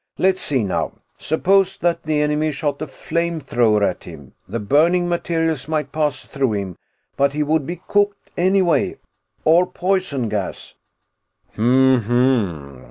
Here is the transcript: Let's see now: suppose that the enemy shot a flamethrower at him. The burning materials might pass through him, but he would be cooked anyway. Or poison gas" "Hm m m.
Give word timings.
Let's 0.17 0.41
see 0.41 0.63
now: 0.63 0.93
suppose 1.19 1.77
that 1.77 2.01
the 2.01 2.21
enemy 2.23 2.51
shot 2.51 2.81
a 2.81 2.87
flamethrower 2.87 3.83
at 3.83 4.05
him. 4.05 4.33
The 4.49 4.57
burning 4.59 5.07
materials 5.07 5.67
might 5.67 5.91
pass 5.91 6.25
through 6.25 6.53
him, 6.53 6.75
but 7.17 7.33
he 7.33 7.43
would 7.43 7.67
be 7.67 7.81
cooked 7.87 8.31
anyway. 8.35 8.97
Or 9.45 9.67
poison 9.67 10.27
gas" 10.27 10.73
"Hm 11.55 11.97
m 11.97 12.05
m. 12.09 12.79